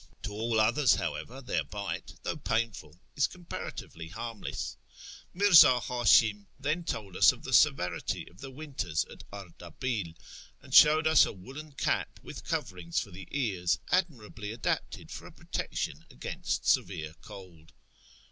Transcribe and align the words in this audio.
To 0.23 0.31
all 0.31 0.59
others, 0.59 0.95
however, 0.95 1.43
their 1.43 1.63
bite, 1.63 2.15
though 2.23 2.35
painful, 2.37 2.99
is 3.15 3.27
comparatively 3.27 4.07
harmless. 4.07 4.75
Mi'rza 5.31 5.79
Hashim 5.79 6.47
then 6.59 6.83
told 6.83 7.15
us 7.15 7.31
of 7.31 7.43
the 7.43 7.53
severity 7.53 8.27
of 8.27 8.39
the 8.39 8.49
winters 8.49 9.05
at 9.11 9.23
Ardabil, 9.31 10.15
and 10.59 10.73
showed 10.73 11.05
us 11.05 11.23
a 11.27 11.31
woollen 11.33 11.73
cap 11.73 12.19
with 12.23 12.43
coverings 12.45 12.99
for 12.99 13.11
the 13.11 13.27
ears, 13.29 13.77
admirably 13.91 14.51
adapted 14.51 15.11
for 15.11 15.27
a 15.27 15.31
protection 15.31 16.03
against 16.09 16.65
severe 16.65 17.13
cold. 17.21 17.71